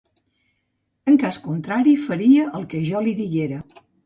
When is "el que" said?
2.61-2.83